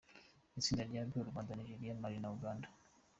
[0.59, 2.67] Itsinda rya B: U Rwanda, Nigeria, Mali na Uganda.